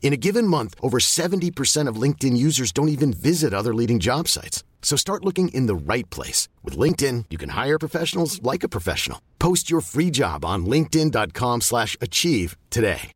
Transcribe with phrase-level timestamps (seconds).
[0.00, 4.28] In a given month, over 70% of LinkedIn users don't even visit other leading job
[4.28, 4.62] sites.
[4.82, 6.48] So start looking in the right place.
[6.62, 9.20] With LinkedIn, you can hire professionals like a professional.
[9.40, 13.10] Post your free job on linkedin.com slash achieve today.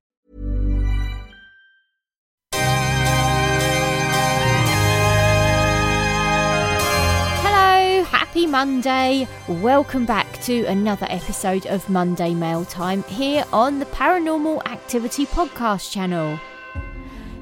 [7.43, 9.29] Hello, happy Monday.
[9.47, 15.93] Welcome back to another episode of Monday Mail Time here on the Paranormal Activity Podcast
[15.93, 16.41] channel.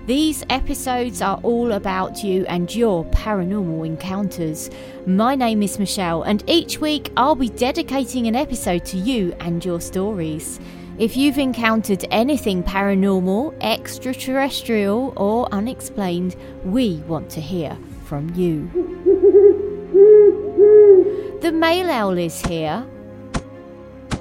[0.08, 4.70] These episodes are all about you and your paranormal encounters.
[5.04, 9.62] My name is Michelle, and each week I'll be dedicating an episode to you and
[9.62, 10.60] your stories.
[10.96, 18.70] If you've encountered anything paranormal, extraterrestrial, or unexplained, we want to hear from you.
[21.42, 22.86] The mail owl is here.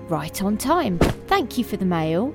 [0.09, 0.99] Right on time.
[1.27, 2.33] Thank you for the mail.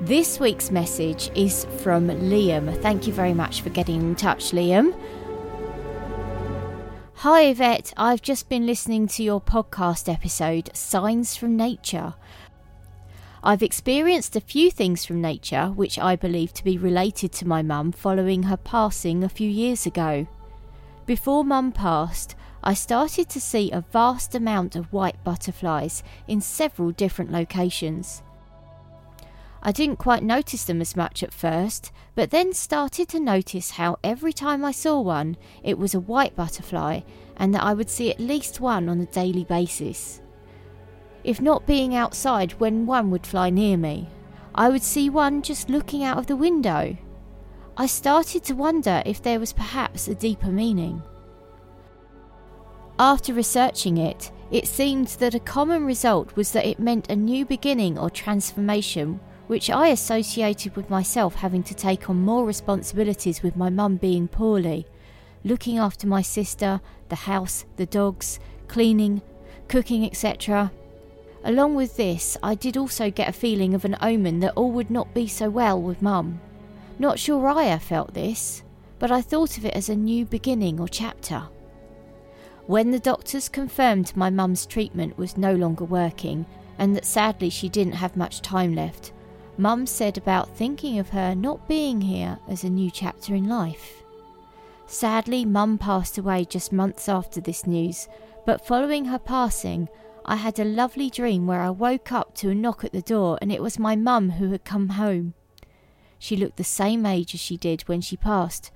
[0.00, 2.74] This week's message is from Liam.
[2.80, 4.98] Thank you very much for getting in touch, Liam.
[7.16, 7.92] Hi, Yvette.
[7.98, 12.14] I've just been listening to your podcast episode, Signs from Nature.
[13.44, 17.60] I've experienced a few things from nature which I believe to be related to my
[17.60, 20.26] mum following her passing a few years ago.
[21.04, 26.90] Before mum passed, I started to see a vast amount of white butterflies in several
[26.90, 28.22] different locations.
[29.62, 33.98] I didn't quite notice them as much at first, but then started to notice how
[34.02, 37.00] every time I saw one, it was a white butterfly,
[37.36, 40.22] and that I would see at least one on a daily basis.
[41.24, 44.08] If not being outside when one would fly near me,
[44.54, 46.96] I would see one just looking out of the window.
[47.76, 51.02] I started to wonder if there was perhaps a deeper meaning.
[52.98, 57.44] After researching it, it seemed that a common result was that it meant a new
[57.44, 63.56] beginning or transformation which I associated with myself having to take on more responsibilities with
[63.56, 64.86] my mum being poorly,
[65.42, 68.38] looking after my sister, the house, the dogs,
[68.68, 69.22] cleaning,
[69.66, 70.70] cooking, etc.
[71.42, 74.88] Along with this, I did also get a feeling of an omen that all would
[74.88, 76.40] not be so well with mum.
[77.00, 78.62] Not sure Aya felt this,
[79.00, 81.42] but I thought of it as a new beginning or chapter.
[82.68, 86.46] When the doctors confirmed my mum's treatment was no longer working
[86.78, 89.12] and that sadly she didn't have much time left,
[89.60, 94.02] Mum said about thinking of her not being here as a new chapter in life.
[94.86, 98.08] Sadly, Mum passed away just months after this news,
[98.46, 99.90] but following her passing,
[100.24, 103.38] I had a lovely dream where I woke up to a knock at the door
[103.42, 105.34] and it was my mum who had come home.
[106.18, 108.70] She looked the same age as she did when she passed,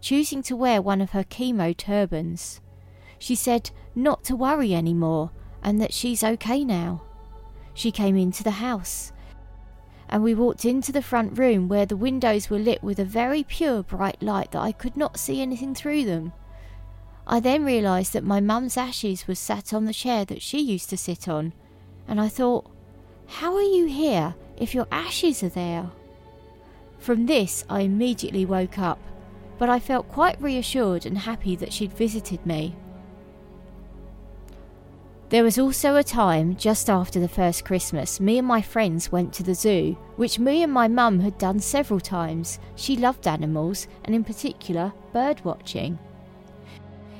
[0.00, 2.62] choosing to wear one of her chemo turbans.
[3.18, 7.02] She said not to worry any more and that she's okay now.
[7.74, 9.12] She came into the house
[10.10, 13.44] and we walked into the front room where the windows were lit with a very
[13.44, 16.32] pure bright light that I could not see anything through them.
[17.28, 20.90] I then realised that my mum's ashes was sat on the chair that she used
[20.90, 21.52] to sit on,
[22.08, 22.68] and I thought,
[23.26, 25.88] how are you here if your ashes are there?
[26.98, 28.98] From this, I immediately woke up,
[29.58, 32.74] but I felt quite reassured and happy that she'd visited me.
[35.30, 39.32] There was also a time, just after the first Christmas, me and my friends went
[39.34, 42.58] to the zoo, which me and my mum had done several times.
[42.74, 46.00] She loved animals, and in particular, bird watching.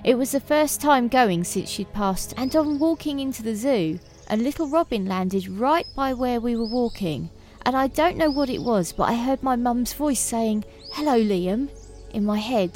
[0.02, 4.00] It was the first time going since she'd passed, and on walking into the zoo,
[4.28, 7.30] a little robin landed right by where we were walking.
[7.64, 10.64] And I don't know what it was, but I heard my mum's voice saying,
[10.94, 11.68] Hello, Liam,
[12.12, 12.72] in my head.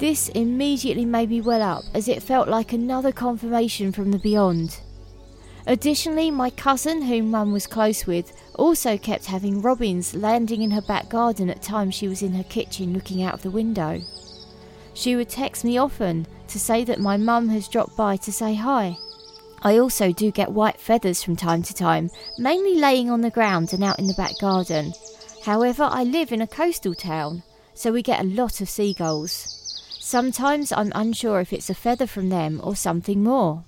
[0.00, 4.80] This immediately made me well up as it felt like another confirmation from the beyond.
[5.66, 10.80] Additionally, my cousin, whom Mum was close with, also kept having robins landing in her
[10.80, 14.00] back garden at times she was in her kitchen looking out of the window.
[14.94, 18.54] She would text me often to say that my mum has dropped by to say
[18.54, 18.96] hi.
[19.60, 22.08] I also do get white feathers from time to time,
[22.38, 24.94] mainly laying on the ground and out in the back garden.
[25.44, 27.42] However, I live in a coastal town,
[27.74, 29.59] so we get a lot of seagulls.
[30.10, 33.62] Sometimes I'm unsure if it's a feather from them or something more.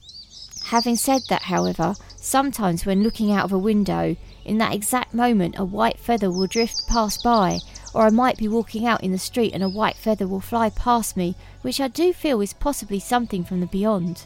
[0.64, 5.54] Having said that, however, sometimes when looking out of a window, in that exact moment
[5.56, 7.60] a white feather will drift past by,
[7.94, 10.68] or I might be walking out in the street and a white feather will fly
[10.70, 14.24] past me, which I do feel is possibly something from the beyond.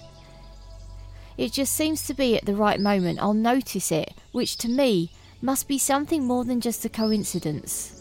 [1.36, 5.10] It just seems to be at the right moment I'll notice it, which to me
[5.42, 7.92] must be something more than just a coincidence.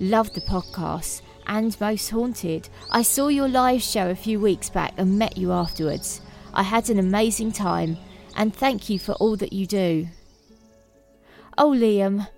[0.00, 2.68] Love the podcast and Most Haunted.
[2.92, 6.22] I saw your live show a few weeks back and met you afterwards.
[6.54, 7.98] I had an amazing time
[8.36, 10.06] and thank you for all that you do.
[11.58, 12.28] Oh, Liam,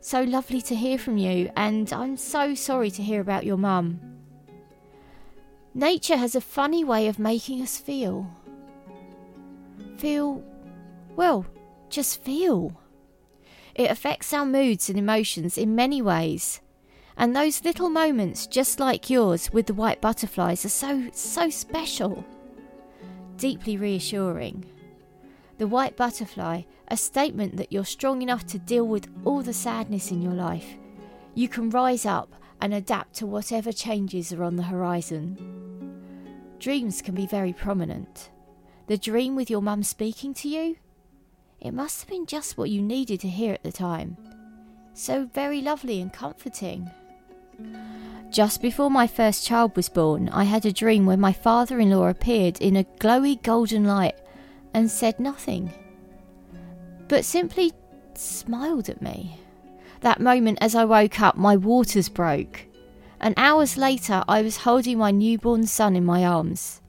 [0.00, 4.00] so lovely to hear from you, and I'm so sorry to hear about your mum.
[5.74, 8.30] Nature has a funny way of making us feel.
[9.98, 10.42] Feel,
[11.16, 11.44] well,
[11.90, 12.80] just feel.
[13.74, 16.60] It affects our moods and emotions in many ways.
[17.16, 22.24] And those little moments, just like yours with the white butterflies, are so, so special.
[23.38, 24.66] Deeply reassuring.
[25.58, 30.10] The white butterfly, a statement that you're strong enough to deal with all the sadness
[30.10, 30.76] in your life.
[31.34, 35.38] You can rise up and adapt to whatever changes are on the horizon.
[36.58, 38.30] Dreams can be very prominent.
[38.86, 40.76] The dream with your mum speaking to you?
[41.60, 44.16] It must have been just what you needed to hear at the time.
[44.92, 46.90] So very lovely and comforting.
[48.30, 51.90] Just before my first child was born, I had a dream where my father in
[51.90, 54.18] law appeared in a glowy golden light
[54.74, 55.72] and said nothing,
[57.08, 57.72] but simply
[58.14, 59.38] smiled at me.
[60.00, 62.66] That moment, as I woke up, my waters broke,
[63.20, 66.82] and hours later, I was holding my newborn son in my arms.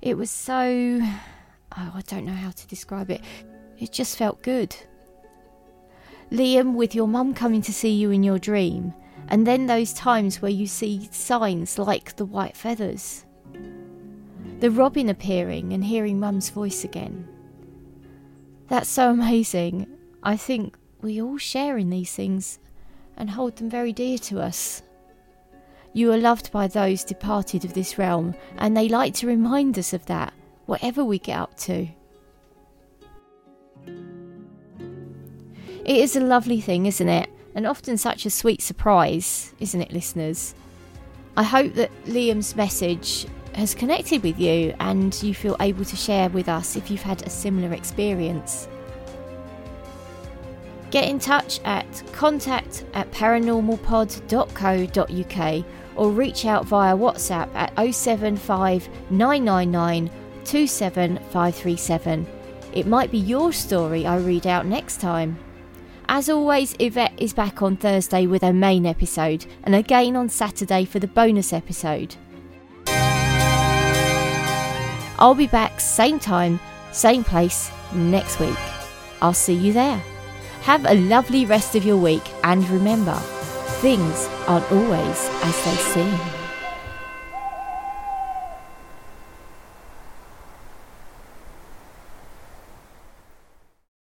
[0.00, 1.00] It was so.
[1.76, 3.22] Oh, I don't know how to describe it.
[3.78, 4.76] It just felt good.
[6.30, 8.94] Liam, with your mum coming to see you in your dream,
[9.30, 13.24] and then those times where you see signs like the white feathers.
[14.58, 17.26] The robin appearing and hearing Mum's voice again.
[18.68, 19.86] That's so amazing.
[20.22, 22.58] I think we all share in these things
[23.16, 24.82] and hold them very dear to us.
[25.92, 29.92] You are loved by those departed of this realm, and they like to remind us
[29.92, 30.32] of that,
[30.66, 31.88] whatever we get up to.
[35.84, 37.28] It is a lovely thing, isn't it?
[37.60, 40.54] And often such a sweet surprise, isn't it, listeners?
[41.36, 46.30] I hope that Liam's message has connected with you and you feel able to share
[46.30, 48.66] with us if you've had a similar experience.
[50.90, 55.64] Get in touch at contact at paranormalpod.co.uk
[55.96, 60.10] or reach out via WhatsApp at 075 999
[60.44, 62.26] 27537.
[62.72, 65.36] It might be your story I read out next time.
[66.12, 70.84] As always, Yvette is back on Thursday with her main episode and again on Saturday
[70.84, 72.16] for the bonus episode.
[75.20, 76.58] I'll be back same time,
[76.90, 78.58] same place next week.
[79.22, 80.02] I'll see you there.
[80.62, 83.14] Have a lovely rest of your week and remember,
[83.80, 86.39] things aren't always as they seem.